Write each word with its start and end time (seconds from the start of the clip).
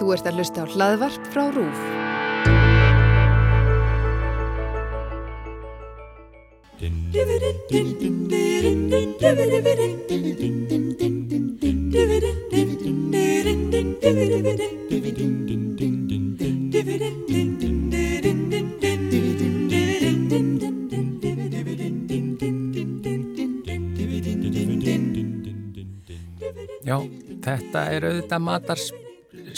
Þú 0.00 0.14
ert 0.14 0.28
að 0.30 0.38
hlusta 0.40 0.62
á 0.64 0.72
hlaðvarp 0.72 1.26
frá 1.28 1.42
RÚF. 1.52 1.80
Já, 26.88 26.96
þetta 27.44 27.84
er 27.92 28.08
auðvitað 28.08 28.42
matar 28.48 28.80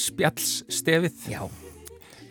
spjallsstefið 0.00 1.28
Já. 1.32 1.42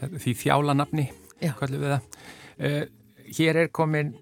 því 0.01 0.35
þjálanafni 0.45 1.07
uh, 1.41 2.83
Hér 3.31 3.63
er 3.65 3.71
komin 3.73 4.15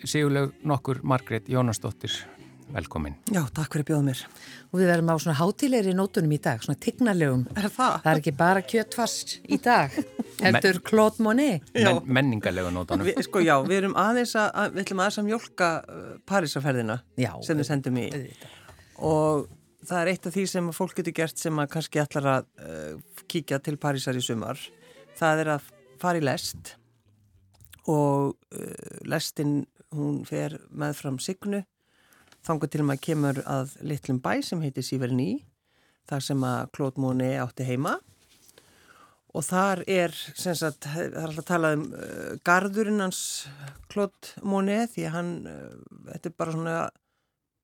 Sigurlaug 0.00 0.54
nokkur 0.64 1.02
Margrét 1.04 1.48
Jónasdóttir 1.52 2.14
velkomin. 2.74 3.16
Já, 3.30 3.42
takk 3.54 3.72
fyrir 3.74 3.84
að 3.84 3.88
bjóða 3.90 4.04
mér. 4.06 4.22
Og 4.70 4.80
við 4.80 4.90
verðum 4.90 5.12
á 5.12 5.16
svona 5.22 5.36
hátilegri 5.40 5.94
nótunum 5.96 6.34
í 6.34 6.38
dag, 6.42 6.62
svona 6.64 6.80
tignarlegum. 6.82 7.44
Er 7.56 7.68
það? 7.68 7.96
Það 8.04 8.10
er 8.12 8.22
ekki 8.22 8.34
bara 8.38 8.64
kjötfast 8.72 9.36
í 9.42 9.58
dag, 9.62 9.96
heldur 10.44 10.80
Claude 10.86 11.24
Monet. 11.24 11.70
Men, 11.74 12.02
menningarlegu 12.06 12.72
nótunum. 12.74 13.08
Vi, 13.08 13.16
sko 13.26 13.42
já, 13.44 13.56
við 13.66 13.82
erum 13.82 13.96
aðeins 14.00 14.36
að, 14.38 14.76
við 14.76 14.84
ætlum 14.84 15.04
aðeins 15.04 15.22
að 15.22 15.30
mjölka 15.30 15.70
uh, 15.80 16.10
Parísaferðina 16.30 17.00
sem 17.46 17.60
við 17.60 17.70
sendum 17.70 18.00
í. 18.00 18.08
Og 19.10 19.48
það 19.86 20.00
er 20.00 20.10
eitt 20.12 20.28
af 20.28 20.34
því 20.34 20.44
sem 20.50 20.70
fólk 20.76 20.98
getur 20.98 21.16
gert 21.16 21.40
sem 21.40 21.62
að 21.62 21.72
kannski 21.74 22.02
ætlar 22.02 22.28
að 22.34 22.48
uh, 22.60 23.22
kíkja 23.30 23.60
til 23.64 23.76
Parísar 23.80 24.18
í 24.18 24.24
sumar. 24.24 24.60
Það 25.18 25.44
er 25.44 25.52
að 25.56 25.70
fara 26.00 26.20
í 26.20 26.24
lest 26.24 26.74
og 27.90 28.36
uh, 28.54 28.98
lestin 29.08 29.62
hún 29.96 30.22
fer 30.28 30.58
með 30.70 30.98
fram 31.00 31.18
signu 31.22 31.64
þangar 32.46 32.70
til 32.72 32.84
maður 32.86 33.04
kemur 33.04 33.40
að 33.48 33.74
litlum 33.84 34.20
bæ 34.22 34.38
sem 34.44 34.62
heitir 34.64 34.86
Siverní 34.86 35.42
þar 36.08 36.24
sem 36.24 36.46
að 36.46 36.94
Monet 37.00 37.40
átti 37.42 37.66
heima 37.66 37.98
og 39.30 39.44
þar 39.46 39.84
er 39.86 40.14
sagt, 40.34 40.86
það 40.86 41.02
er 41.04 41.18
alltaf 41.20 41.42
að 41.44 41.50
tala 41.50 41.74
um 41.76 41.84
uh, 41.92 42.32
gardurinn 42.46 43.02
hans 43.02 43.46
Monet 44.42 44.94
því 44.94 45.06
að 45.08 45.14
hann, 45.16 45.32
þetta 46.12 46.30
er 46.30 46.36
bara 46.38 46.56
svona 46.56 46.76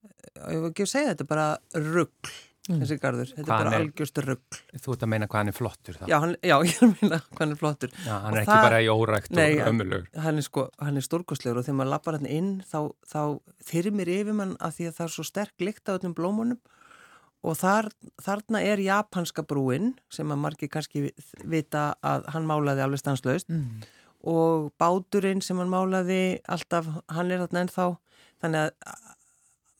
ég 0.06 0.60
vil 0.62 0.70
ekki 0.72 0.86
segja 0.90 1.12
þetta 1.14 1.24
er 1.26 1.30
bara 1.30 1.46
ruggl 1.74 2.34
þessi 2.66 2.96
gardur, 2.98 3.28
þetta 3.30 3.44
Hvað 3.46 3.60
er 3.60 3.68
bara 3.70 3.78
algjörst 3.78 4.16
ruggl 4.26 4.56
Þú 4.82 4.94
ert 4.96 5.02
að 5.06 5.10
meina 5.12 5.26
hvað 5.30 5.38
hann 5.38 5.50
er 5.52 5.54
flottur 5.54 5.98
já, 6.10 6.16
hann, 6.24 6.32
já, 6.42 6.56
ég 6.66 6.72
er 6.80 6.86
að 6.88 6.94
meina 7.00 7.18
hvað 7.22 7.42
hann 7.44 7.52
er 7.54 7.60
flottur. 7.60 7.92
Já, 8.02 8.14
hann 8.24 8.32
Og 8.32 8.36
er 8.36 8.40
ekki 8.42 8.50
það- 8.50 8.64
bara 8.66 8.80
í 8.82 8.88
órækt 8.90 9.30
og 9.36 9.60
ömulugur. 9.70 10.08
hann 10.24 10.40
er 10.42 10.46
sko, 10.48 10.64
er 10.82 11.04
stórkostlegur 11.06 11.60
og 11.60 11.66
þegar 11.68 11.78
maður 11.78 11.92
lappar 11.94 12.18
hann 12.18 12.26
inn 12.26 12.50
þá, 12.66 12.78
þá 13.06 13.20
þyrmir 13.70 14.10
yfir 14.16 14.34
mann 14.40 14.56
að 14.58 14.74
því 14.80 14.88
að 14.90 14.96
það 14.98 15.06
er 15.06 15.14
svo 15.14 15.26
sterk 15.30 15.54
lykt 15.62 15.86
á 15.86 15.94
öllum 15.94 16.16
blómunum. 16.18 16.58
Og 17.46 17.54
þar, 17.54 17.86
þarna 18.26 18.58
er 18.66 18.80
japanska 18.82 19.44
brúin 19.46 19.92
sem 20.10 20.26
að 20.34 20.40
margir 20.42 20.68
kannski 20.72 21.12
vita 21.46 21.92
að 22.02 22.26
hann 22.34 22.48
málaði 22.50 22.82
alveg 22.82 22.98
stanslaust. 23.04 23.46
Mm. 23.52 23.84
og 24.26 24.72
báturinn 24.80 25.38
sem 25.44 25.54
hann 25.62 25.70
málaði 25.70 26.40
alltaf, 26.50 26.88
hann 27.14 27.30
er 27.30 27.44
þarna 27.46 27.60
ennþá. 27.62 27.84
Þannig 28.42 28.64
að 28.64 29.12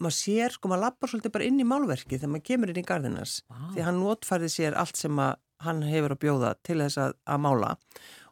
maður 0.03 0.17
sér, 0.19 0.53
sko, 0.55 0.69
maður 0.69 0.83
lappar 0.87 1.11
svolítið 1.13 1.33
bara 1.37 1.47
inn 1.49 1.61
í 1.63 1.67
málverki 1.69 2.19
þegar 2.19 2.33
maður 2.35 2.47
kemur 2.51 2.73
inn 2.73 2.81
í 2.83 2.87
garðinars 2.87 3.35
Vá. 3.49 3.57
því 3.75 3.85
hann 3.87 4.01
notfærið 4.03 4.53
sér 4.53 4.77
allt 4.77 4.97
sem 5.01 5.19
að 5.23 5.35
hann 5.65 5.81
hefur 5.89 6.13
að 6.13 6.21
bjóða 6.27 6.51
til 6.67 6.79
þess 6.83 6.99
að, 7.01 7.15
að 7.33 7.41
mála. 7.47 7.71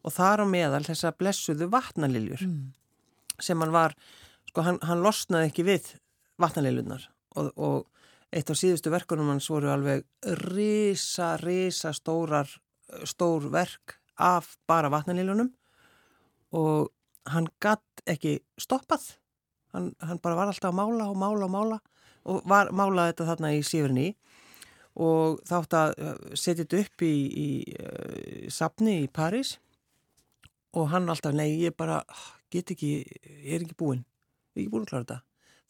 Og 0.04 0.12
þar 0.12 0.42
á 0.44 0.46
meðal 0.50 0.82
þess 0.84 1.06
að 1.08 1.18
blessuðu 1.22 1.70
vatnaliljur 1.72 2.42
Mm. 2.44 2.72
sem 3.40 3.60
hann 3.64 3.72
var, 3.72 3.94
sko 4.50 4.62
hann, 4.62 4.78
hann 4.84 5.00
losnaði 5.02 5.48
ekki 5.48 5.64
við 5.66 5.88
vatnaliljunar 6.38 7.08
og, 7.40 7.48
og 7.56 7.88
eitt 8.34 8.50
af 8.52 8.58
síðustu 8.60 8.90
verkunum 8.92 9.30
hans 9.32 9.48
voru 9.50 9.70
alveg 9.72 10.04
risa, 10.52 11.36
risa 11.40 11.92
stórar, 11.96 12.50
stór 13.08 13.48
verk 13.50 13.96
af 14.20 14.56
bara 14.68 14.90
vatnaliljunum. 14.92 15.48
Og 16.54 16.90
hann 17.32 17.48
gatt 17.62 18.04
ekki 18.06 18.36
stoppað 18.60 19.14
hann, 19.74 19.90
hann 20.00 20.20
bara 20.22 20.38
var 20.38 20.52
alltaf 20.52 20.70
að 20.70 20.78
mála 20.78 21.08
og 21.10 21.18
mála 21.20 21.48
og 21.48 21.52
mála 21.52 21.80
og 22.24 22.46
var, 22.48 22.70
málaði 22.72 23.12
þetta 23.12 23.28
þarna 23.32 23.52
í 23.54 23.60
sífrinni 23.66 24.06
og 25.04 25.42
þátt 25.48 25.76
að 25.78 25.92
uh, 25.98 26.14
setja 26.32 26.62
þetta 26.62 26.80
upp 26.84 27.04
í, 27.04 27.14
í 27.44 27.48
uh, 27.74 28.46
safni 28.54 29.00
í 29.02 29.10
París 29.10 29.56
og 30.74 30.88
hann 30.94 31.10
alltaf, 31.10 31.34
nei, 31.36 31.50
ég 31.62 31.76
bara 31.78 32.00
ah, 32.02 32.24
get 32.50 32.72
ekki, 32.74 32.96
ég 33.42 33.58
er 33.58 33.66
ekki 33.66 33.78
búinn 33.78 34.04
ég 34.54 34.62
er 34.62 34.64
ekki 34.64 34.72
búinn 34.72 34.86
að 34.86 34.92
klára 34.92 35.04
þetta. 35.04 35.20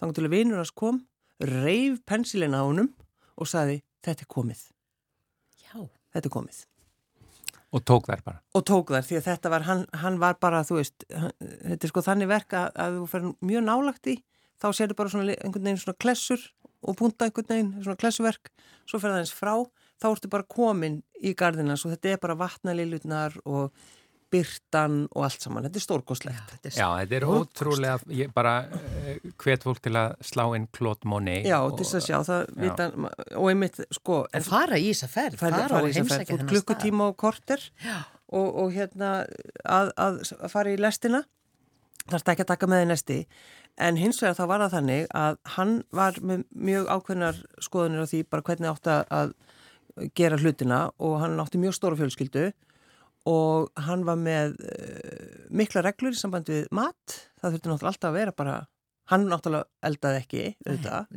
Þannig 0.01 0.17
til 0.19 0.27
að 0.27 0.35
vinur 0.35 0.61
hans 0.61 0.75
kom, 0.77 1.01
reif 1.41 1.99
pensilina 2.09 2.61
á 2.61 2.69
honum 2.69 2.93
og 3.41 3.49
saði, 3.49 3.81
þetta 4.05 4.27
er 4.27 4.33
komið. 4.37 4.69
Já. 5.65 5.81
þetta 6.13 6.29
er 6.29 6.35
komið 6.35 6.63
Og 7.75 7.83
tók 7.83 8.07
þær 8.07 8.21
bara. 8.23 8.39
og 8.55 8.63
tók 8.69 8.93
þær 8.95 9.07
því 9.09 9.17
að 9.19 9.29
þetta 9.29 9.51
var, 9.51 9.65
hann, 9.67 9.87
hann 10.03 10.19
var 10.23 10.37
bara, 10.43 10.63
þú 10.67 10.79
veist, 10.79 11.07
hann, 11.11 11.33
þetta 11.41 11.89
er 11.89 11.91
sko 11.91 12.05
þannig 12.07 12.31
verk 12.31 12.55
að, 12.55 12.69
að 12.85 12.99
þú 13.01 13.09
fer 13.11 13.25
mjög 13.51 13.65
nálagt 13.67 14.11
í, 14.13 14.19
þá 14.63 14.69
sérðu 14.79 14.99
bara 15.01 15.11
svona 15.11 15.35
einhvern 15.35 15.67
veginn 15.67 15.81
svona 15.83 15.99
klessur 16.05 16.45
og 16.85 16.99
punta 17.01 17.27
einhvern 17.27 17.51
veginn, 17.51 17.73
svona 17.83 17.99
klessuverk, 17.99 18.53
svo 18.87 19.01
fer 19.03 19.15
það 19.15 19.25
eins 19.25 19.35
frá, 19.35 19.55
þá 19.99 20.09
ertu 20.13 20.31
bara 20.31 20.47
komin 20.55 21.01
í 21.19 21.35
gardina, 21.39 21.77
svo 21.81 21.91
þetta 21.91 22.15
er 22.15 22.23
bara 22.23 22.39
vatnalilutnar 22.39 23.39
og 23.45 23.73
byrtan 24.33 24.95
og 25.15 25.25
allt 25.27 25.43
saman, 25.45 25.65
þetta 25.67 25.79
er 25.79 25.85
er 26.71 26.77
Já, 26.79 26.87
þetta 27.01 27.17
er 27.21 27.27
ótrúlega, 27.29 27.99
ég 28.09 28.33
bara 28.35 28.55
uh, 28.67 29.31
hvet 29.45 29.63
fólk 29.67 29.81
til 29.85 29.93
að 30.01 30.15
slá 30.27 30.45
inn 30.57 30.67
Claude 30.75 31.07
Monet. 31.09 31.45
Já, 31.47 31.59
og- 31.63 31.77
til 31.79 31.87
þess 31.87 31.99
að 32.01 32.07
sjá, 32.09 32.19
það 32.29 32.47
vita, 32.65 32.89
og 33.39 33.49
einmitt, 33.53 33.81
sko, 33.95 34.27
En 34.35 34.43
fara 34.43 34.79
í 34.81 34.89
þessa 34.91 35.09
ferð, 35.13 35.39
fara, 35.39 35.63
fara, 35.69 35.83
og 35.83 35.91
heimsækja 35.93 36.37
þennan 36.37 36.51
klukkutíma 36.53 37.09
og 37.13 37.17
korter 37.17 37.61
Já. 37.85 38.01
og, 38.33 38.49
og 38.65 38.73
hérna 38.73 39.13
að, 39.65 39.93
að, 39.97 40.21
að 40.41 40.51
fara 40.51 40.73
í 40.75 40.81
lestina. 40.81 41.25
Þarf 42.05 42.21
þetta 42.21 42.33
ekki 42.35 42.45
að 42.45 42.53
taka 42.55 42.67
með 42.69 42.83
í 42.85 42.89
nesti. 42.91 43.19
En 43.81 43.97
hins 43.97 44.19
vegar 44.23 44.37
þá 44.37 44.45
var 44.51 44.61
það 44.67 44.75
þannig 44.77 45.07
að 45.19 45.39
hann 45.57 45.71
var 45.91 46.19
með 46.23 46.43
mjög 46.55 46.91
ákveðnar 46.95 47.39
skoðanir 47.65 48.05
á 48.05 48.11
því 48.11 48.21
bara 48.31 48.43
hvernig 48.47 48.71
átti 48.71 48.93
að- 48.93 49.09
að 49.11 49.33
gera 50.15 50.37
hlutina 50.39 50.79
og 50.99 51.21
hann 51.23 51.39
átti 51.43 51.59
mjög 51.63 51.75
stóra 51.79 51.97
fjölskyldu 51.99 52.53
og 53.31 53.71
hann 53.87 54.05
var 54.07 54.19
með 54.21 54.57
uh, 54.61 55.49
mikla 55.55 55.85
reglur 55.87 56.17
í 56.17 56.21
samband 56.21 56.51
við 56.53 56.67
mat. 56.77 57.19
Það 57.41 57.55
þurfti 57.57 57.71
náttúrulega 57.71 57.93
alltaf 57.95 58.11
að 58.11 58.19
vera 58.19 58.37
bara 58.37 58.57
hann 59.13 59.29
náttúrulega 59.29 59.69
eldaði 59.91 60.21
ekki 60.23 60.45
auðvitað, 60.67 61.09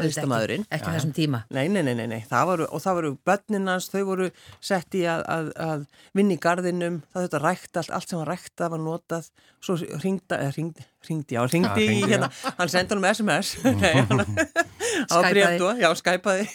Listamaðurinn 0.00 0.62
Ekki, 0.64 0.76
ekki 0.78 0.92
þessum 0.96 1.12
tíma. 1.16 1.42
Nei, 1.52 1.66
nei, 1.68 1.82
nei, 1.84 1.92
nei, 1.98 2.06
nei. 2.08 2.20
Það 2.28 2.46
voru, 2.48 2.66
og 2.72 2.82
það 2.84 2.98
voru 2.98 3.10
börninans, 3.28 3.88
þau 3.92 4.02
voru 4.08 4.28
sett 4.64 4.96
í 4.96 5.02
að, 5.10 5.24
að, 5.34 5.50
að 5.66 5.82
vinna 6.16 6.36
í 6.36 6.40
garðinum, 6.40 7.00
það 7.12 7.26
þurfti 7.26 7.38
að 7.38 7.44
rækta 7.46 7.82
allt, 7.82 7.92
allt 7.98 8.12
sem 8.14 8.22
var 8.22 8.30
ræktað 8.32 8.72
var 8.72 8.82
notað, 8.86 9.28
svo 9.62 9.76
ringda, 10.02 10.38
eða 10.38 10.54
ringdi, 10.56 10.86
ringdi, 11.10 11.36
já, 11.36 11.42
ringdi 11.52 11.68
Já, 11.68 11.84
í 11.84 11.90
hringdi, 11.90 12.12
hérna, 12.14 12.30
hann 12.58 12.72
sendi 12.72 12.94
hann 12.94 13.02
um 13.02 13.08
SMS, 13.10 13.52
nei, 13.82 13.92
hann, 14.00 14.24
á 14.24 15.16
Skypaði. 15.18 15.34
bréfdóa, 15.34 15.74
já, 15.82 15.88
skæpaði, 16.00 16.48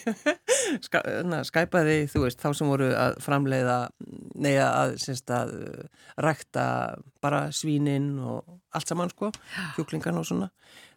skæpaði, 1.51 1.97
þú 2.11 2.23
veist, 2.25 2.41
þá 2.41 2.49
sem 2.57 2.71
voru 2.73 2.89
að 2.97 3.19
framleiða, 3.23 3.77
nei, 4.41 4.55
að, 4.63 4.97
semst 5.03 5.29
að 5.33 5.53
uh, 5.61 6.09
rækta 6.25 6.65
bara 7.23 7.47
svínin 7.55 8.15
og 8.21 8.57
allt 8.77 8.89
saman, 8.89 9.13
sko, 9.13 9.31
kjúklingan 9.77 10.19
og 10.19 10.27
svona. 10.27 10.51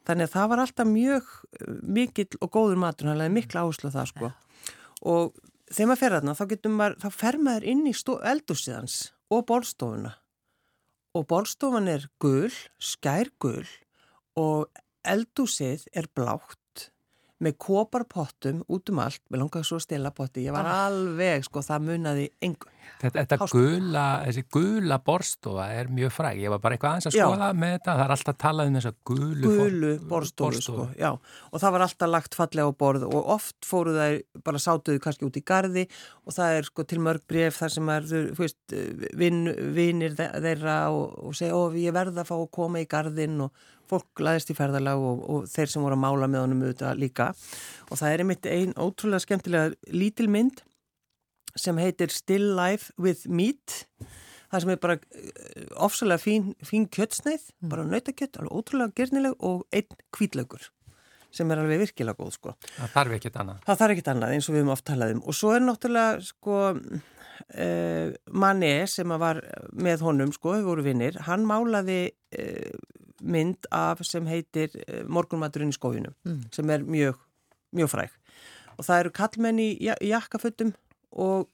Þannig 0.09 0.29
að 0.29 0.35
það 0.35 0.51
var 0.53 0.63
alltaf 0.65 0.89
mjög 0.89 1.31
uh, 1.31 1.75
mikill 1.99 2.41
og 2.41 2.53
góður 2.55 2.81
matur, 2.81 3.11
hann 3.11 3.21
leði 3.21 3.35
mikla 3.37 3.65
áherslu 3.65 3.93
það 3.95 4.11
sko. 4.13 4.33
Og 5.11 5.35
þegar 5.71 5.91
maður 5.91 6.03
fer 6.03 6.17
þarna, 6.17 6.37
þá 6.39 6.45
getur 6.53 6.75
maður, 6.77 6.99
þá 7.03 7.09
fer 7.23 7.41
maður 7.41 7.69
inn 7.73 7.85
í 7.89 7.95
eldúsiðans 8.33 8.99
og 9.31 9.45
borðstofuna. 9.51 10.15
Og 11.19 11.27
borðstofan 11.27 11.91
er 11.91 12.07
gul, 12.23 12.53
skær 12.79 13.33
gul 13.43 13.67
og 14.39 14.69
eldúsið 15.09 15.89
er 15.97 16.07
blátt 16.15 16.60
með 17.41 17.55
koparpottum 17.63 18.61
út 18.69 18.91
um 18.93 18.99
allt, 19.01 19.23
með 19.33 19.41
langaði 19.45 19.65
svo 19.71 19.79
stela 19.81 20.11
potti, 20.13 20.43
ég 20.45 20.53
var 20.53 20.67
alveg, 20.69 21.47
sko, 21.47 21.63
það 21.65 21.87
munaði 21.89 22.27
engu. 22.45 22.69
Þetta, 23.01 23.23
þetta 23.23 23.47
gula, 23.49 24.03
þessi 24.27 24.43
gula 24.53 24.97
borstofa 25.05 25.67
er 25.73 25.89
mjög 25.95 26.11
fræg. 26.13 26.41
Ég 26.43 26.53
var 26.53 26.61
bara 26.61 26.77
eitthvað 26.77 26.91
aðeins 26.99 27.09
að 27.09 27.17
Já. 27.17 27.23
skoða 27.25 27.49
með 27.57 27.73
þetta. 27.77 27.95
Það 27.97 28.03
er 28.05 28.15
alltaf 28.17 28.39
talað 28.43 28.69
um 28.71 28.77
þessa 28.77 28.93
gulu, 29.11 29.53
gulu 29.55 29.93
borstofu 30.11 30.61
sko, 30.67 30.87
já, 31.01 31.11
og 31.51 31.63
það 31.63 31.75
var 31.77 31.85
alltaf 31.87 32.13
lagt 32.13 32.37
fallega 32.37 32.69
á 32.69 32.73
borð 32.85 33.07
og 33.09 33.31
oft 33.37 33.69
fóru 33.71 33.95
þær 33.97 34.19
bara 34.45 34.61
sátuðu 34.67 35.01
kannski 35.07 35.29
út 35.31 35.41
í 35.41 35.45
gardi 35.49 35.87
og 36.27 36.37
það 36.37 36.59
er 36.61 36.69
sko 36.69 36.85
til 36.93 37.01
mörg 37.07 37.25
bref 37.31 37.61
þar 37.63 37.75
sem 37.79 37.93
er, 37.97 38.09
þú 38.11 38.23
veist, 38.43 38.61
vin, 39.23 39.43
vinir 39.77 40.17
þe- 40.19 40.33
þeirra 40.45 40.79
og, 40.93 41.17
og 41.31 41.37
segja, 41.41 41.57
ó, 41.57 41.73
ég 41.73 41.95
verða 41.97 42.25
að 42.25 42.33
fá 42.35 42.37
að 42.37 42.51
koma 42.59 42.83
í 42.85 42.89
gardin 42.91 43.41
og 43.47 43.69
fólk 43.91 44.25
laðist 44.25 44.53
í 44.53 44.57
ferðalag 44.59 45.05
og, 45.11 45.21
og 45.27 45.51
þeir 45.51 45.75
sem 45.75 45.85
voru 45.85 45.99
að 45.99 46.05
mála 46.07 46.31
með 46.31 46.45
honum 46.47 46.65
auðvitað 46.65 47.03
líka 47.03 47.29
og 47.91 48.01
það 48.01 48.15
er 48.15 48.25
einmitt 48.25 48.51
ein 48.51 48.75
ótrúlega 48.79 49.27
skemmtilega 49.27 49.95
lítil 49.95 50.31
mynd 50.33 50.65
sem 51.59 51.79
heitir 51.83 52.13
Still 52.15 52.53
Life 52.57 52.95
with 53.01 53.27
Meat 53.27 53.83
það 54.51 54.65
sem 54.65 54.75
er 54.75 54.83
bara 54.83 54.99
uh, 54.99 55.71
ofsalega 55.87 56.23
fín, 56.23 56.53
fín 56.67 56.89
kjötsneið, 56.91 57.47
mm. 57.61 57.71
bara 57.73 57.87
nautakjött, 57.87 58.41
alveg 58.41 58.59
ótrúlega 58.59 58.97
gernileg 58.99 59.47
og 59.47 59.65
einn 59.75 59.99
kvítlaugur 60.17 60.71
sem 61.31 61.51
er 61.55 61.61
alveg 61.63 61.85
virkilega 61.85 62.19
góð 62.19 62.33
sko. 62.35 62.53
Það 62.75 62.95
þarf 62.97 63.13
ekkit 63.15 63.37
annað. 63.39 63.59
Það 63.69 63.77
þarf 63.83 63.95
ekkit 63.95 64.09
annað 64.11 64.33
eins 64.35 64.49
og 64.49 64.55
við 64.57 64.65
höfum 64.65 64.73
oft 64.75 64.87
talað 64.89 65.13
um 65.15 65.21
og 65.23 65.37
svo 65.39 65.53
er 65.55 65.63
náttúrulega 65.63 66.25
sko 66.27 66.57
uh, 66.67 68.17
manni 68.43 68.73
sem 68.91 69.15
var 69.23 69.43
með 69.71 70.07
honum 70.09 70.35
sko, 70.35 70.57
við 70.59 70.67
vorum 70.67 70.89
vinnir, 70.91 71.21
hann 71.29 71.47
málaði 71.47 72.01
uh, 72.11 72.90
mynd 73.21 73.69
af 73.75 74.05
sem 74.07 74.27
heitir 74.31 74.73
uh, 74.85 75.03
Morgunmaturinn 75.09 75.73
í 75.73 75.77
skójunum 75.77 76.15
mm. 76.27 76.41
sem 76.55 76.73
er 76.73 76.87
mjög, 76.87 77.21
mjög 77.77 77.93
fræk 77.93 78.17
og 78.81 78.87
það 78.87 79.03
eru 79.03 79.13
kallmenn 79.17 79.61
í 79.61 79.69
jakkaföttum 79.85 80.73
og 81.11 81.51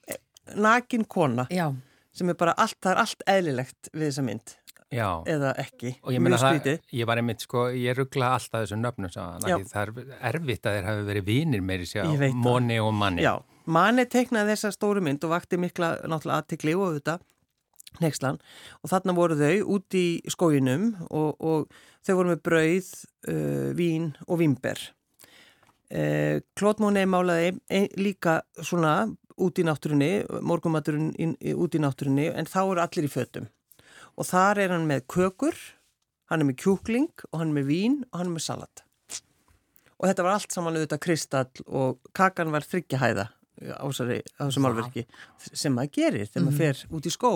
nakin 0.55 1.03
kona 1.09 1.47
Já. 1.51 1.71
sem 2.15 2.29
er 2.31 2.39
bara 2.39 2.55
allt, 2.57 2.79
það 2.83 2.93
er 2.93 3.03
allt 3.03 3.27
eðlilegt 3.27 3.91
við 3.93 4.09
þessa 4.09 4.25
mynd. 4.27 4.55
Já. 4.87 5.19
eða 5.27 5.49
ekki. 5.59 5.97
Meina 6.15 6.37
það, 6.39 6.77
ég 6.95 7.07
var 7.09 7.19
einmitt 7.19 7.43
sko, 7.43 7.65
ég 7.75 7.97
ruggla 7.97 8.29
alltaf 8.37 8.61
þessu 8.63 8.77
nöfnum 8.79 9.11
það 9.11 9.81
er 9.81 9.89
erfitt 10.29 10.69
að 10.69 10.77
þeir 10.77 10.87
hafi 10.87 11.01
verið 11.09 11.25
vinir 11.27 11.65
meiri 11.67 11.87
sér, 11.89 12.07
Móni 12.31 12.77
og 12.79 12.93
Manni. 12.95 13.25
Já, 13.25 13.33
Manni 13.67 14.05
teiknaði 14.07 14.53
þessa 14.53 14.71
stóru 14.71 15.03
mynd 15.03 15.27
og 15.27 15.33
vakti 15.33 15.59
mikla 15.59 15.97
náttúrulega 16.07 16.39
aðtikli 16.39 16.77
og 16.79 16.95
þetta 17.01 17.17
nexlan 18.03 18.39
og 18.81 18.91
þarna 18.91 19.15
voru 19.17 19.37
þau 19.39 19.77
út 19.77 19.97
í 19.97 20.07
skójinum 20.29 20.89
og, 21.07 21.37
og 21.39 21.71
þau 22.05 22.13
voru 22.19 22.33
með 22.33 22.43
brauð, 22.47 22.91
uh, 23.29 23.69
vín 23.77 24.11
og 24.27 24.41
vimber 24.41 24.81
uh, 25.93 26.39
Klótmóni 26.57 27.05
málaði 27.09 27.53
ein, 27.69 27.87
líka 27.99 28.41
svona 28.61 29.07
út 29.37 29.59
í 29.61 29.65
náttúrunni, 29.67 30.11
morgumaturinn 30.41 31.37
út 31.53 31.77
í 31.77 31.81
náttúrunni 31.81 32.31
en 32.33 32.49
þá 32.49 32.61
eru 32.63 32.81
allir 32.81 33.05
í 33.05 33.11
fötum. 33.11 33.45
Og 34.17 34.25
þar 34.25 34.63
er 34.63 34.73
hann 34.73 34.87
með 34.89 35.05
kökur, 35.13 35.57
hann 36.31 36.41
er 36.41 36.49
með 36.49 36.59
kjúkling 36.63 37.25
og 37.29 37.41
hann 37.41 37.53
er 37.53 37.59
með 37.59 37.69
vín 37.69 37.99
og 38.09 38.17
hann 38.17 38.31
er 38.31 38.33
með 38.33 38.45
salat. 38.47 38.83
Og 39.97 40.09
þetta 40.09 40.25
var 40.25 40.37
allt 40.37 40.53
saman 40.53 40.77
auðvitað 40.77 41.03
kristall 41.05 41.65
og 41.67 42.11
kakan 42.17 42.53
var 42.53 42.65
þryggjahæða 42.65 43.27
á 43.57 43.85
þessu 43.89 44.63
málverki 44.63 45.05
sem 45.49 45.73
maður 45.73 45.93
gerir 45.97 46.27
þegar 46.27 46.45
maður 46.45 46.53
mhm. 46.53 46.59
fer 46.61 46.97
út 46.97 47.07
í 47.07 47.13
skó. 47.13 47.31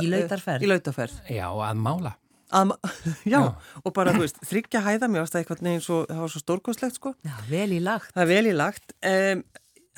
Í 0.00 0.12
lautarferð. 0.12 0.64
Í 0.64 0.70
lautarferð. 0.70 1.18
Já, 1.32 1.46
að 1.50 1.82
mála. 1.82 2.14
Að, 2.54 2.72
já, 3.32 3.40
já, 3.40 3.40
og 3.82 3.94
bara, 3.96 4.14
þú 4.14 4.22
veist, 4.22 4.40
þryggjahæða, 4.46 5.10
mér 5.10 5.24
varst 5.24 5.34
það 5.34 5.42
eitthvað 5.42 5.62
neginn 5.66 5.84
svo, 5.84 6.00
það 6.06 6.22
var 6.22 6.32
svo 6.32 6.42
stórkostlegt, 6.44 7.00
sko. 7.00 7.12
Já, 7.26 7.34
vel 7.50 7.68
í 7.74 7.80
lagt. 7.82 8.12
Það 8.14 8.22
er 8.22 8.30
vel 8.30 8.50
í 8.52 8.54
lagt. 8.54 8.94
Um, 9.10 9.42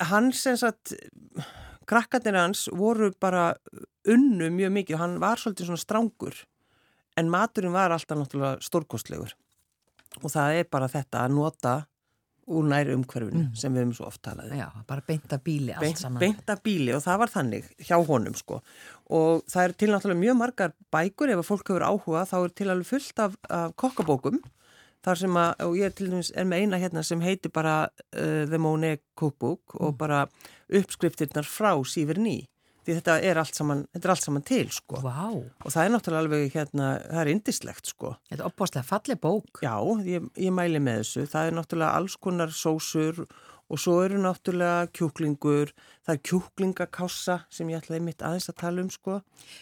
hann 0.09 0.31
sem 0.35 0.57
sagt 0.59 0.95
krakkarnir 1.89 2.37
hans 2.37 2.67
voru 2.75 3.11
bara 3.21 3.51
unnu 4.09 4.49
mjög 4.53 4.73
mikið 4.75 4.97
og 4.97 5.03
hann 5.03 5.19
var 5.21 5.41
svolítið 5.41 5.69
svona 5.69 5.83
strángur 5.83 6.41
en 7.19 7.31
maturinn 7.31 7.75
var 7.75 7.93
alltaf 7.93 8.17
náttúrulega 8.19 8.63
stórkostlegur 8.63 9.33
og 10.21 10.33
það 10.33 10.59
er 10.61 10.69
bara 10.71 10.89
þetta 10.91 11.25
að 11.25 11.35
nota 11.37 11.73
úr 12.49 12.67
næri 12.69 12.95
umhverfinu 12.97 13.45
mm. 13.45 13.55
sem 13.57 13.73
við 13.73 13.83
hefum 13.83 13.95
svo 13.99 14.07
oft 14.09 14.21
talaði. 14.25 14.59
Já, 14.59 14.67
bara 14.89 15.05
beinta 15.05 15.39
bíli 15.43 15.73
allt 15.73 15.85
Beint, 15.85 16.01
saman. 16.01 16.21
Beinta 16.23 16.57
bíli 16.63 16.93
og 16.95 17.03
það 17.05 17.19
var 17.23 17.33
þannig 17.33 17.67
hjá 17.87 17.97
honum 18.09 18.37
sko 18.37 18.61
og 19.09 19.43
það 19.49 19.65
er 19.65 19.75
til 19.81 19.91
náttúrulega 19.93 20.23
mjög 20.23 20.39
margar 20.39 20.73
bækur 20.93 21.33
ef 21.33 21.41
að 21.41 21.49
fólk 21.49 21.71
hefur 21.71 21.87
áhuga 21.87 22.25
þá 22.29 22.37
er 22.39 22.55
til 22.61 22.69
alveg 22.69 22.89
fullt 22.89 23.23
af, 23.25 23.37
af 23.49 23.75
kokkabókum 23.79 24.39
þar 25.05 25.21
sem 25.21 25.39
að, 25.39 25.51
og 25.65 25.77
ég 25.79 25.95
til 25.95 26.09
dæmis 26.11 26.31
er 26.35 26.47
með 26.49 26.65
eina 26.65 26.79
hérna 26.81 27.03
sem 27.07 27.21
heitir 27.23 27.53
bara 27.55 27.75
uh, 27.87 28.43
The 28.49 28.59
Monet 28.61 29.03
Cookbook 29.17 29.75
mm. 29.75 29.83
og 29.85 29.97
bara 29.99 30.25
uppskriftirnar 30.69 31.47
frá 31.47 31.73
sífur 31.87 32.19
ný 32.21 32.41
því 32.89 32.97
þetta 32.99 33.17
er 33.29 33.41
allt 33.41 33.59
saman, 33.59 33.83
þetta 33.93 34.09
er 34.09 34.13
allt 34.15 34.25
saman 34.25 34.47
til 34.49 34.63
sko 34.73 35.03
wow. 35.05 35.37
og 35.39 35.75
það 35.75 35.83
er 35.83 35.93
náttúrulega 35.95 36.25
alveg 36.25 36.57
hérna, 36.57 36.89
það 37.05 37.21
er 37.21 37.33
indislegt 37.35 37.93
sko 37.93 38.15
Þetta 38.29 38.41
er 38.41 38.47
opbáslega 38.49 38.87
fallið 38.89 39.21
bók 39.23 39.61
Já, 39.65 39.75
ég, 40.07 40.27
ég 40.39 40.55
mæli 40.55 40.81
með 40.83 41.03
þessu, 41.03 41.27
það 41.31 41.49
er 41.51 41.57
náttúrulega 41.59 42.01
alls 42.01 42.17
konar 42.19 42.53
sósur 42.55 43.23
og 43.69 43.77
svo 43.77 43.99
eru 44.01 44.17
náttúrulega 44.21 44.87
kjúklingur, 44.97 45.71
það 46.05 46.15
er 46.15 46.21
kjúklingakássa 46.25 47.35
sem 47.53 47.69
ég 47.69 47.83
ætlaði 47.83 48.01
mitt 48.07 48.23
aðeins 48.25 48.49
að 48.49 48.57
tala 48.63 48.81
um 48.81 48.89
sko. 48.93 49.19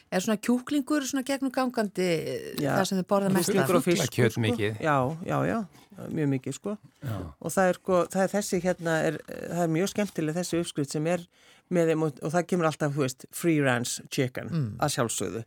Er 0.08 0.24
svona 0.24 0.40
kjúklingur 0.40 1.08
svona 1.10 1.26
gegnum 1.28 1.52
gangandi 1.52 2.08
já, 2.56 2.72
það 2.78 2.86
sem 2.90 3.02
þið 3.02 3.10
borða 3.12 3.34
mest 3.34 3.52
af? 3.52 3.52
Kjúklingur 3.52 3.80
og 3.82 3.86
fisk. 3.88 4.14
Kjöt 4.16 4.40
mikið. 4.46 4.80
Já, 4.80 4.96
já, 5.28 5.38
já, 5.50 5.58
mjög 6.06 6.32
mikið 6.38 6.56
sko. 6.56 6.78
Já. 7.04 7.18
Og 7.20 7.56
það 7.58 7.74
er, 7.74 7.82
sko, 7.82 8.00
það 8.16 8.24
er 8.24 8.34
þessi 8.38 8.62
hérna, 8.64 8.98
er, 9.10 9.20
það 9.28 9.64
er 9.66 9.76
mjög 9.76 9.94
skemmtileg 9.94 10.40
þessi 10.40 10.64
uppskrift 10.64 10.96
sem 10.96 11.12
er 11.12 11.28
með 11.74 11.92
þeim 11.92 12.06
og, 12.08 12.22
og 12.24 12.34
það 12.34 12.48
kemur 12.52 12.70
alltaf, 12.70 12.96
þú 12.96 13.04
veist, 13.04 13.28
free 13.36 13.62
range 13.64 14.06
chicken 14.14 14.52
mm. 14.52 14.70
að 14.84 14.94
sjálfsögðu. 14.96 15.44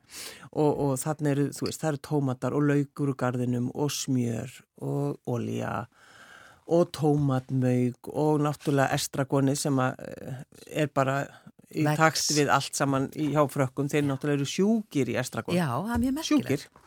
Og, 0.51 0.71
og 0.71 0.93
þannig 1.01 1.33
eru, 1.33 1.47
þú 1.57 1.69
veist, 1.69 1.83
það 1.83 1.93
eru 1.93 2.03
tómatar 2.11 2.57
og 2.57 2.67
laugur 2.71 3.13
úr 3.13 3.19
gardinum 3.21 3.71
og 3.75 3.93
smjör 3.95 4.57
og 4.81 5.31
olja 5.31 5.75
og 6.71 6.91
tómatmaug 6.95 8.11
og 8.15 8.43
náttúrulega 8.45 8.95
estragoni 8.95 9.57
sem 9.59 9.79
eh, 9.83 10.43
er 10.71 10.91
bara 10.95 11.25
í 11.71 11.85
Vex. 11.87 11.99
takt 11.99 12.35
við 12.37 12.51
allt 12.53 12.79
saman 12.79 13.09
í 13.19 13.31
hjáfrökkum 13.35 13.91
þeir 13.91 14.07
náttúrulega 14.07 14.41
eru 14.41 14.49
sjúkir 14.49 15.11
í 15.11 15.19
estragon. 15.21 15.59
Já, 15.59 15.69
það 15.71 15.95
er 15.97 16.03
mjög 16.05 16.17
merkilegt. 16.19 16.83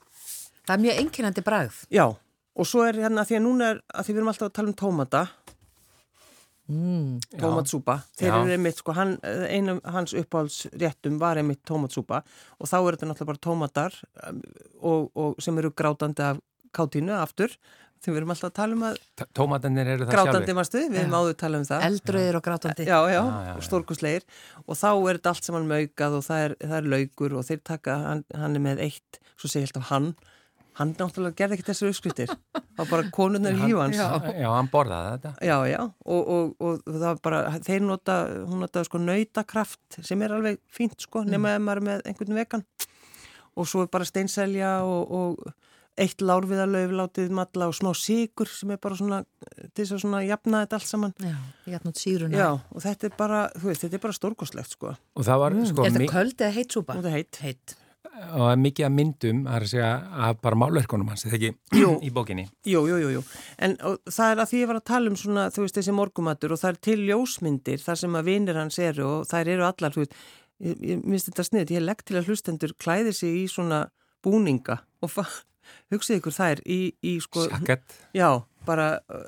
Það 0.64 0.76
er 0.76 0.84
mjög 0.86 1.00
enginandi 1.04 1.44
bragð. 1.44 1.80
Já, 1.92 2.06
og 2.54 2.70
svo 2.70 2.84
er 2.88 3.00
hérna 3.04 3.26
því 3.28 3.40
að 3.40 3.46
núna 3.48 3.72
er 3.74 3.82
að 3.92 4.08
því 4.08 4.14
við 4.14 4.22
erum 4.22 4.32
alltaf 4.34 4.50
að 4.50 4.56
tala 4.58 4.72
um 4.72 4.78
tómata 4.80 5.24
mm, 6.72 7.03
tómatsúpa 7.40 8.00
þeir 8.20 8.32
eru 8.32 8.56
einmitt, 8.58 8.80
sko, 8.82 8.96
hann, 8.98 9.16
einu 9.24 9.80
hans 9.96 10.16
uppáhaldsréttum 10.18 11.20
var 11.22 11.42
einmitt 11.42 11.64
tómatsúpa 11.68 12.24
og 12.60 12.70
þá 12.70 12.78
er 12.80 12.98
þetta 12.98 13.12
náttúrulega 13.12 13.32
bara 13.32 13.46
tómatar 13.48 14.02
um, 14.28 14.44
og, 14.82 15.08
og 15.16 15.40
sem 15.44 15.58
eru 15.62 15.74
grátandi 15.76 16.28
af 16.34 16.44
kátínu 16.74 17.16
aftur 17.18 17.54
Þegar 18.04 18.16
við 18.18 18.20
erum 18.20 18.32
alltaf 18.34 18.50
að 18.50 18.56
tala 18.58 18.76
um 18.76 18.82
að... 18.84 18.96
Tómatanir 19.32 19.90
eru 19.94 20.04
það 20.04 20.10
sjálfi. 20.12 20.28
Grátandi 20.28 20.56
mastu, 20.58 20.80
við 20.92 21.00
erum 21.00 21.14
áður 21.16 21.30
að 21.30 21.38
tala 21.40 21.60
um 21.62 21.68
það. 21.70 21.84
Eldröðir 21.88 22.38
og 22.38 22.44
grátandi. 22.44 22.88
Já, 22.90 22.98
já, 23.08 23.20
já, 23.22 23.54
og 23.54 23.64
stórkusleir. 23.64 24.26
Og 24.66 24.76
þá 24.76 24.90
er 24.90 25.20
þetta 25.20 25.32
allt 25.32 25.48
saman 25.48 25.70
maukað 25.70 26.18
og 26.18 26.26
það 26.26 26.44
er, 26.48 26.56
það 26.66 26.76
er 26.82 26.90
laugur 26.92 27.36
og 27.40 27.46
þeir 27.48 27.62
taka, 27.72 27.96
hann, 28.10 28.26
hann 28.42 28.60
er 28.60 28.66
með 28.66 28.82
eitt, 28.90 29.22
svo 29.40 29.54
segir 29.54 29.72
alltaf 29.72 29.88
hann, 29.94 30.10
hann 30.80 30.94
náttúrulega 30.98 31.38
gerði 31.42 31.58
ekki 31.58 31.68
þessu 31.70 31.90
uppskriftir. 31.92 32.34
Það 32.54 32.80
var 32.80 32.90
bara 32.92 33.10
konurnar 33.14 33.58
í 33.58 33.68
lífans. 33.68 34.00
Já, 34.00 34.32
já, 34.40 34.48
hann 34.50 34.70
borðaði 34.74 35.12
þetta. 35.16 35.34
Já, 35.50 35.56
já, 35.70 35.80
og, 35.84 36.32
og, 36.36 36.54
og 36.60 36.80
það 36.88 37.06
var 37.08 37.20
bara, 37.28 37.42
þeir 37.68 37.86
nota, 37.86 38.18
hún 38.48 38.64
notaði 38.64 38.90
sko 38.90 39.04
nautakraft 39.04 40.00
sem 40.02 40.26
er 40.26 40.38
alveg 40.38 40.62
fínt 40.74 41.06
sko, 41.06 41.26
nema 41.28 41.52
mm. 41.52 41.60
ef 41.60 41.68
maður 41.68 41.84
er 41.84 41.90
með 41.90 42.08
einhvern 42.12 42.40
vegan. 42.42 42.66
Og 43.54 43.70
svo 43.70 43.86
bara 43.94 44.08
steinselja 44.10 44.80
og, 44.88 45.14
og 45.14 45.54
eitt 46.00 46.24
lárviðalöf 46.26 46.94
látið 46.98 47.34
matla 47.38 47.68
og 47.70 47.76
smá 47.78 47.92
síkur 47.98 48.50
sem 48.50 48.74
er 48.74 48.80
bara 48.82 48.98
svona 48.98 49.20
til 49.76 49.84
þess 49.84 49.96
að 49.98 50.02
svona 50.02 50.22
jafna 50.26 50.64
þetta 50.64 50.80
allt 50.80 50.90
saman 50.90 51.14
Já, 51.22 51.36
jafnat 51.76 52.02
síruna 52.02 52.40
Já, 52.40 52.50
og 52.58 52.86
þetta 52.86 53.10
er 53.10 53.16
bara, 53.20 53.44
þú 53.54 53.70
veist, 53.70 53.86
þetta 53.86 54.00
er 54.00 54.04
bara 54.08 54.18
stórkoslegt 54.18 54.74
sko 54.74 54.94
Og 54.94 55.28
það 55.28 55.44
var, 55.44 55.58
mm. 55.58 55.70
sko 55.70 55.86
Er 55.86 55.96
þetta 55.98 56.16
köld 56.16 56.42
eða 56.42 56.56
heitt 56.58 56.78
súpa? 56.78 56.98
Þetta 56.98 57.12
er 57.12 57.18
heitt 57.20 57.42
Heitt 57.44 57.76
Og 58.14 58.52
mikið 58.62 58.86
að 58.86 58.94
myndum, 58.94 59.40
að 59.50 59.64
segja 59.72 59.88
að 60.28 60.36
bara 60.46 60.60
málverkunum 60.62 61.08
hans, 61.10 61.24
þetta 61.26 61.40
ekki 61.40 61.80
jú, 61.82 61.96
í 62.06 62.12
bókinni? 62.14 62.44
Jú, 62.70 62.84
jú, 62.86 63.00
jú, 63.02 63.10
jú. 63.16 63.24
En 63.58 63.74
það 63.80 64.28
er 64.28 64.42
að 64.44 64.52
því 64.52 64.62
ég 64.62 64.70
var 64.70 64.80
að 64.80 64.86
tala 64.92 65.10
um 65.10 65.18
svona, 65.18 65.48
þú 65.56 65.66
veist, 65.66 65.80
þessi 65.80 65.96
morgumatur 65.98 66.54
og 66.54 66.62
það 66.62 66.76
er 66.76 66.80
til 66.88 67.00
ljósmyndir 67.08 67.82
þar 67.82 68.00
sem 68.04 68.20
að 68.20 68.30
vinir 68.30 68.60
hans 68.62 68.78
eru 68.78 69.08
og 69.10 69.26
þær 69.32 69.52
eru 69.56 69.66
allar, 69.66 69.96
þú 69.96 70.06
veist 70.06 70.16
Ég, 70.64 70.78
ég 70.86 71.02
minnst 71.04 71.28
þetta 71.28 71.46
snið, 71.48 71.74
ég 71.76 71.84
legg 71.84 72.04
til 72.06 72.20
að 72.20 72.30
hlustendur 72.30 72.74
klæði 72.80 73.14
sig 73.18 73.40
í 73.42 73.48
svona 73.52 73.88
búninga 74.24 74.80
og 75.04 75.18
hugsið 75.92 76.20
ykkur 76.20 76.36
þær 76.36 76.62
í, 76.64 76.80
í 77.04 77.18
sko, 77.24 77.48
Sjakett 77.50 77.98
Já, 78.16 78.30
bara 78.68 78.94
uh, 79.12 79.26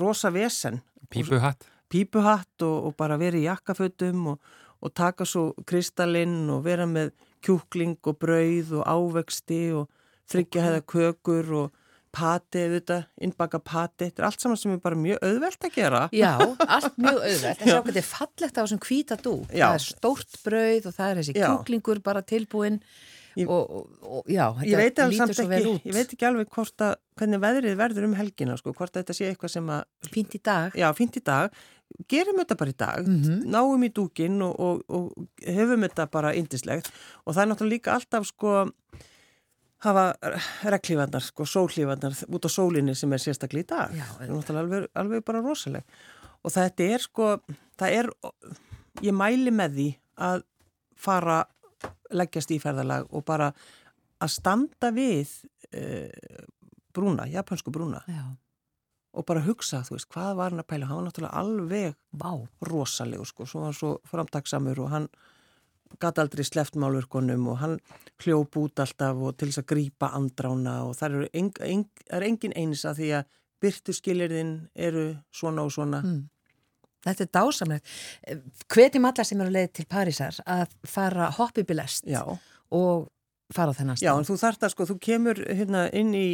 rosa 0.00 0.32
vesen. 0.34 0.82
Pípuhatt. 1.12 1.68
Pípuhatt 1.92 2.66
og, 2.66 2.90
og 2.90 2.96
bara 2.98 3.18
vera 3.20 3.38
í 3.38 3.46
jakkafötum 3.46 4.32
og, 4.34 4.52
og 4.84 4.92
taka 4.96 5.26
svo 5.28 5.52
kristallinn 5.68 6.50
og 6.52 6.64
vera 6.66 6.88
með 6.90 7.14
kjúkling 7.44 7.96
og 8.10 8.18
brauð 8.20 8.74
og 8.80 8.84
ávexti 8.88 9.64
og 9.76 9.88
þryggja 10.30 10.68
hefða 10.68 10.84
kökur 10.94 11.56
og 11.62 11.80
pati, 12.14 12.62
auðvitað, 12.62 13.08
innbaka 13.26 13.58
pati 13.58 14.06
þetta 14.06 14.22
er 14.22 14.28
allt 14.28 14.44
saman 14.44 14.60
sem 14.60 14.74
er 14.76 14.82
bara 14.84 14.98
mjög 14.98 15.18
auðvelt 15.26 15.66
að 15.66 15.74
gera 15.74 16.04
Já, 16.14 16.30
allt 16.76 17.00
mjög 17.00 17.18
auðvelt 17.18 17.50
en 17.50 17.66
sjá 17.66 17.74
hvað 17.74 17.90
þetta 17.90 18.02
er 18.04 18.08
fallegt 18.12 18.54
á 18.54 18.62
þessum 18.62 18.82
hvita 18.86 19.18
dú 19.18 19.34
Já. 19.48 19.66
það 19.66 19.74
er 19.80 19.84
stórt 19.88 20.38
brauð 20.44 20.88
og 20.90 20.96
það 20.96 21.10
er 21.10 21.20
þessi 21.20 21.36
kjúklingur 21.40 22.02
bara 22.06 22.22
tilbúin 22.22 22.80
Ég, 23.34 23.50
og, 23.50 23.88
og 24.06 24.28
já, 24.30 24.44
þetta 24.62 25.08
lítur 25.10 25.34
svo 25.34 25.46
vel 25.50 25.64
út. 25.72 25.86
Ég 25.88 25.94
veit 25.96 26.12
ekki 26.14 26.26
alveg 26.28 26.50
hvort 26.54 26.84
að, 26.86 26.92
hvernig 27.18 27.40
veðrið 27.42 27.76
verður 27.80 28.06
um 28.06 28.14
helgina, 28.14 28.54
sko, 28.60 28.70
hvort 28.78 28.94
að 28.94 29.02
þetta 29.02 29.16
sé 29.18 29.30
eitthvað 29.30 29.52
sem 29.56 29.72
að... 29.74 29.80
Fínt 30.14 30.36
í 30.38 30.40
dag. 30.46 30.76
Já, 30.78 30.86
fínt 30.94 31.18
í 31.18 31.22
dag. 31.26 31.56
Gerum 32.10 32.40
þetta 32.40 32.56
bara 32.58 32.72
í 32.72 32.76
dag, 32.76 33.06
mm 33.06 33.18
-hmm. 33.22 33.42
náum 33.54 33.82
í 33.86 33.90
dúkin 33.94 34.42
og, 34.42 34.54
og, 34.60 34.82
og 34.88 35.46
höfum 35.46 35.86
þetta 35.86 36.08
bara 36.10 36.34
indislegt 36.34 36.90
og 37.24 37.34
það 37.34 37.42
er 37.42 37.48
náttúrulega 37.48 37.74
líka 37.74 37.94
alltaf, 37.94 38.26
sko, 38.26 38.54
hafa 39.84 40.04
reglífandar, 40.64 41.22
sko, 41.22 41.44
sólífandar 41.44 42.16
út 42.28 42.46
á 42.46 42.50
sólinni 42.50 42.94
sem 42.94 43.12
er 43.12 43.22
sérstaklega 43.22 43.62
í 43.62 43.68
dag. 43.68 43.94
Já, 43.94 44.06
það 44.16 44.26
er 44.26 44.32
náttúrulega 44.32 44.64
alveg, 44.64 44.88
alveg 44.94 45.24
bara 45.24 45.44
rosaleg. 45.44 45.84
Og 46.42 46.52
þetta 46.52 46.82
er, 46.82 47.00
sko, 47.00 47.30
það 47.78 47.98
er, 47.98 48.10
ég 49.02 49.14
mæli 49.14 49.50
með 49.54 49.78
því 49.78 49.88
að 50.16 50.44
fara 50.96 51.44
leggjast 52.14 52.52
í 52.54 52.60
ferðalag 52.62 53.10
og 53.12 53.24
bara 53.26 53.50
að 54.22 54.32
standa 54.32 54.90
við 54.94 55.30
e, 55.74 56.08
brúna, 56.94 57.26
japansku 57.30 57.72
brúna 57.74 58.02
Já. 58.08 58.22
Og 59.14 59.26
bara 59.28 59.44
hugsa, 59.44 59.82
þú 59.86 59.96
veist, 59.96 60.08
hvað 60.12 60.32
var 60.40 60.52
hann 60.52 60.62
að 60.62 60.68
pæla 60.72 60.88
hann 60.88 61.00
var 61.00 61.06
náttúrulega 61.08 61.40
alveg 61.40 61.94
Vá. 62.18 62.32
rosalegu 62.68 63.26
sko, 63.28 63.46
svo 63.46 63.62
var 63.62 63.70
hann 63.70 63.78
svo 63.78 63.92
framtaksamur 64.10 64.82
og 64.84 64.90
hann 64.90 65.08
gæti 66.02 66.22
aldrei 66.22 66.44
sleft 66.46 66.76
málverkonum 66.80 67.48
og 67.52 67.58
hann 67.62 67.78
hljóp 68.24 68.58
út 68.58 68.82
alltaf 68.82 69.20
og 69.22 69.36
til 69.38 69.50
þess 69.50 69.62
að 69.62 69.70
grýpa 69.70 70.10
andrána 70.18 70.80
og 70.88 70.96
það 70.98 71.18
er, 71.20 71.26
eng, 71.40 71.52
eng, 71.62 71.88
er 72.10 72.26
engin 72.26 72.56
eins 72.58 72.84
að 72.88 73.02
því 73.02 73.10
að 73.20 73.40
byrtu 73.64 73.96
skilirðin 73.96 74.54
eru 74.74 75.08
svona 75.32 75.66
og 75.66 75.74
svona 75.74 76.04
mm. 76.04 76.22
Þetta 77.04 77.20
er 77.20 77.28
dásamlegt. 77.36 77.90
Hvetjum 78.72 79.04
alla 79.04 79.24
sem 79.28 79.40
eru 79.44 79.50
að 79.50 79.56
leiði 79.58 79.70
til 79.76 79.84
Parísar 79.92 80.38
að 80.48 80.70
fara 80.88 81.26
hoppibilest 81.36 82.08
og 82.72 83.10
fara 83.52 83.74
þennan 83.76 83.98
stað. 83.98 84.06
Já, 84.06 84.12
en 84.16 84.26
þú 84.28 84.36
þarft 84.40 84.64
að 84.64 84.72
sko, 84.72 84.86
þú 84.88 84.96
kemur 85.04 85.40
hérna 85.44 85.84
inn 85.96 86.14
í, 86.16 86.28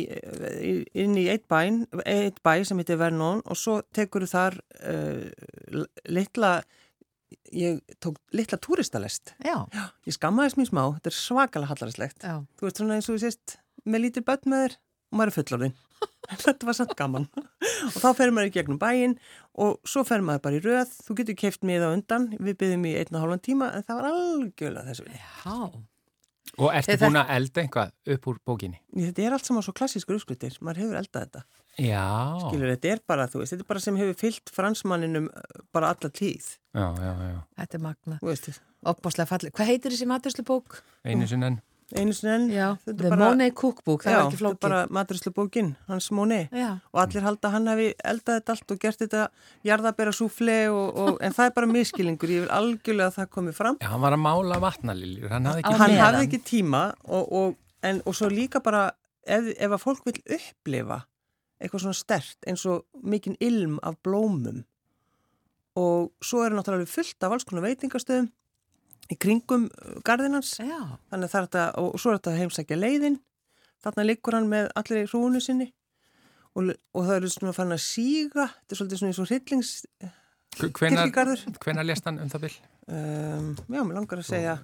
inn 1.03 1.17
í 1.19 1.27
eitt 1.33 1.47
bæn, 1.51 1.83
eitt 2.05 2.39
bæ 2.47 2.53
sem 2.69 2.81
heitir 2.81 3.01
Vernon 3.01 3.43
og 3.43 3.59
svo 3.59 3.81
tekur 3.97 4.27
þar 4.31 4.61
uh, 4.79 5.83
litla, 6.07 6.53
ég 7.57 7.81
tók 8.03 8.21
litla 8.37 8.61
turistalest. 8.63 9.35
Já. 9.43 9.57
Já. 9.75 9.85
Ég 10.07 10.17
skammaðist 10.17 10.61
mjög 10.61 10.73
smá, 10.73 10.85
þetta 10.99 11.13
er 11.13 11.19
svakalega 11.19 11.75
hallarslegt. 11.75 12.25
Já. 12.25 12.39
Þú 12.59 12.69
veist 12.69 12.83
svona 12.83 12.99
eins 12.99 13.11
og 13.11 13.19
þú 13.19 13.25
sést 13.27 13.61
með 13.85 14.07
lítið 14.07 14.29
börn 14.31 14.53
með 14.53 14.67
þér 14.67 14.81
og 14.81 15.19
maður 15.19 15.33
er 15.33 15.39
fullorðin. 15.41 15.79
þetta 16.47 16.69
var 16.69 16.77
samt 16.77 16.97
gaman 16.97 17.27
og 17.35 17.97
þá 17.99 18.09
fer 18.17 18.31
maður 18.33 18.51
í 18.51 18.55
gegnum 18.55 18.79
bæin 18.81 19.17
og 19.61 19.81
svo 19.89 20.05
fer 20.09 20.23
maður 20.25 20.45
bara 20.47 20.57
í 20.57 20.63
röð 20.65 20.95
þú 21.05 21.17
getur 21.19 21.39
keft 21.43 21.67
miða 21.67 21.91
undan, 21.93 22.31
við 22.39 22.57
byrjum 22.63 22.87
í 22.89 22.95
einna 23.03 23.21
hálfan 23.21 23.43
tíma 23.45 23.69
en 23.77 23.85
það 23.85 24.01
var 24.01 24.11
algjörlega 24.15 24.87
þessu 24.89 25.09
Já 25.11 25.90
Og 26.59 26.75
ertu 26.75 26.97
búin 27.01 27.21
að 27.21 27.33
elda 27.37 27.63
einhvað 27.63 28.15
upp 28.15 28.29
úr 28.31 28.41
bókinni? 28.47 28.81
Þetta 28.97 29.27
er 29.27 29.37
allt 29.37 29.49
saman 29.49 29.65
svo 29.67 29.75
klassískur 29.77 30.19
uppskritir 30.19 30.57
maður 30.65 30.85
hefur 30.85 31.01
eldað 31.01 31.27
þetta. 31.27 31.45
Já. 31.81 32.07
Skilur, 32.43 32.73
þetta 32.75 32.91
er 32.91 33.03
bara, 33.09 33.29
þú 33.31 33.43
veist, 33.43 33.55
þetta 33.55 33.65
er 33.65 33.71
bara 33.71 33.85
sem 33.85 34.01
hefur 34.01 34.19
fyllt 34.21 34.53
fransmanninum 34.53 35.31
uh, 35.31 35.63
bara 35.75 35.93
alla 35.95 36.11
tíð. 36.13 36.51
Já, 36.75 36.87
já, 36.99 37.13
já. 37.31 37.39
Þetta 37.63 37.79
er 37.79 37.85
magna 37.87 38.21
Opbáslega 38.81 39.29
fallið. 39.29 39.53
Hvað 39.59 39.69
heitir 39.69 39.93
þessi 39.93 40.07
maturslu 40.09 40.45
bók? 40.49 40.79
Einu 41.05 41.27
sinna 41.29 41.51
einu 41.99 42.15
sinni 42.15 42.33
enn 42.59 42.79
The 42.85 43.09
bara, 43.09 43.19
Monet 43.21 43.55
Cookbook, 43.59 44.05
það 44.05 44.13
já, 44.13 44.19
var 44.19 44.29
ekki 44.29 44.39
flókið 44.41 44.57
þetta 44.57 44.69
er 44.69 44.75
bara 44.75 44.95
maturislu 44.97 45.33
bókin, 45.37 45.71
hans 45.91 46.09
Monet. 46.15 46.55
Já. 46.55 46.71
og 46.93 47.03
allir 47.03 47.27
halda 47.27 47.53
hann 47.55 47.71
hafi 47.71 47.89
eldað 48.13 48.41
þetta 48.41 48.55
allt 48.57 48.75
og 48.75 48.81
gert 48.85 49.03
þetta 49.05 49.27
jarðabera 49.67 50.15
súfle 50.15 50.57
en 50.71 51.37
það 51.37 51.45
er 51.47 51.55
bara 51.59 51.71
miskilingur, 51.71 52.33
ég 52.33 52.47
vil 52.47 52.55
algjörlega 52.55 53.11
að 53.11 53.19
það 53.19 53.31
komi 53.37 53.55
fram. 53.57 53.79
Já, 53.83 53.91
hann 53.93 54.05
var 54.05 54.17
að 54.17 54.25
mála 54.25 54.61
vatnaliljur 54.63 55.35
hann 55.35 55.51
hafði 55.51 55.65
ekki, 55.65 55.77
hann 55.83 55.99
hafði 56.01 56.25
ekki 56.29 56.43
tíma 56.53 56.83
og, 57.05 57.31
og, 57.41 57.61
en, 57.87 58.03
og 58.07 58.19
svo 58.19 58.31
líka 58.33 58.63
bara 58.65 58.89
ef, 59.27 59.53
ef 59.57 59.71
að 59.71 59.83
fólk 59.83 60.07
vil 60.09 60.19
upplifa 60.39 61.05
eitthvað 61.61 61.85
svona 61.85 61.99
stert 61.99 62.49
eins 62.49 62.65
og 62.69 62.87
mikinn 63.05 63.37
ilm 63.41 63.79
af 63.85 63.99
blómum. 64.05 64.65
Og 65.79 66.11
svo 66.25 66.43
er 66.45 66.55
náttúrulega 66.55 66.91
fullt 66.91 67.25
af 67.25 67.35
alls 67.35 67.47
konar 67.47 67.69
veitingastöðum 67.69 68.31
í 69.11 69.19
kringum 69.21 69.67
uh, 69.69 69.99
gardinans 70.07 70.55
þannig 70.61 71.27
að 71.27 71.33
það 71.33 71.41
er 71.41 71.49
þetta, 71.49 71.67
og 71.83 71.99
svo 71.99 72.13
er 72.13 72.21
þetta 72.21 72.39
heimsækja 72.39 72.79
leiðin 72.79 73.21
þarna 73.85 74.07
liggur 74.07 74.37
hann 74.37 74.49
með 74.51 74.71
allir 74.79 75.05
í 75.05 75.11
hrúnu 75.11 75.41
sinni. 75.43 75.71
Og, 76.59 76.73
og 76.97 77.07
það 77.07 77.15
eru 77.17 77.31
svona 77.31 77.55
fann 77.55 77.77
að 77.77 77.83
síga. 77.85 78.49
Þetta 78.51 78.75
er 78.75 78.81
svolítið 78.81 79.01
svona 79.01 79.13
eins 79.13 79.21
og 79.23 79.31
hryllings 79.31 79.73
kirkigarður 80.59 81.45
Hvenar 81.63 81.87
lest 81.87 82.09
hann 82.09 82.19
um 82.19 82.31
það 82.33 82.47
byll? 82.49 82.57
Um, 82.91 83.53
já, 83.71 83.81
mér 83.87 84.01
langar 84.01 84.19
að 84.19 84.27
segja 84.27 84.57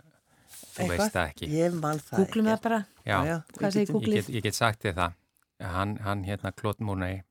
Þú 0.56 0.88
veist 0.90 1.14
það 1.14 1.30
ekki. 1.30 1.48
Ég 1.52 1.76
man 1.78 2.00
það 2.02 2.20
Googlum 2.20 2.50
það 2.50 2.60
bara. 2.66 2.80
Já, 3.06 3.16
já, 3.28 3.36
segir 3.70 3.92
Googlið? 3.94 4.18
Ég, 4.18 4.34
ég 4.34 4.44
get 4.44 4.58
sagt 4.58 4.82
þið 4.82 4.98
það. 4.98 5.16
Hann, 5.76 5.94
hann 6.04 6.24
hérna 6.26 6.52
Klót 6.56 6.82
Múrnei 6.84 7.22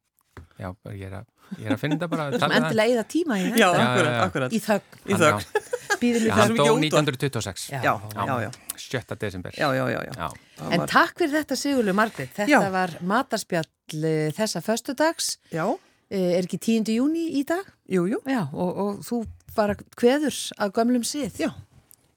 Já, 0.56 0.72
ég 0.96 1.06
er 1.10 1.20
að, 1.20 1.28
ég 1.60 1.68
er 1.68 1.76
að 1.76 1.82
finna 1.82 1.98
þetta 1.98 2.10
bara. 2.12 2.26
Þú 2.32 2.40
erum 2.40 2.56
endilega 2.58 2.98
það 3.00 3.08
tíma 3.12 3.38
í 3.38 3.46
þetta. 3.46 3.60
Já, 3.62 3.68
akkurat, 3.86 4.18
akkurat. 4.24 4.56
Í 4.56 5.20
þögn 5.20 5.84
býðum 6.06 6.24
við 6.24 6.32
það. 6.32 6.42
Hann 6.42 6.56
dó 6.60 6.68
1926. 6.78 7.66
Já, 7.74 7.96
já, 8.30 8.36
já. 8.46 8.52
7. 8.86 9.18
desember. 9.20 9.58
Já, 9.58 9.68
já, 9.76 9.86
já. 9.90 10.02
já. 10.06 10.30
En 10.70 10.84
var... 10.84 10.92
takk 10.92 11.18
fyrir 11.20 11.34
þetta 11.40 11.58
Sigurlu 11.60 11.96
Margrit. 11.98 12.32
Þetta 12.36 12.52
já. 12.52 12.72
var 12.74 12.96
matarspjall 13.02 13.98
eh, 13.98 14.30
þessa 14.38 14.62
föstudags. 14.66 15.36
Já. 15.54 15.66
Eh, 16.10 16.38
er 16.38 16.46
ekki 16.46 16.62
10. 16.62 16.94
júni 17.00 17.26
í 17.40 17.46
dag? 17.48 17.66
Jú, 17.90 18.06
jú. 18.10 18.22
Já, 18.30 18.46
og, 18.54 18.84
og 18.86 19.02
þú 19.08 19.24
bara 19.56 19.78
hveður 19.98 20.38
af 20.62 20.76
gamlum 20.76 21.06
síð. 21.08 21.42
Já. 21.42 21.52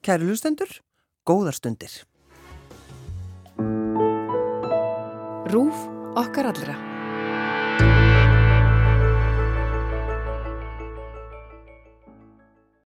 Kæri 0.05 0.29
lustendur, 0.29 0.71
góðar 1.27 1.57
stundir. 1.59 2.03
Rúf 5.49 5.89
okkar 6.19 6.53
allra. 6.53 6.98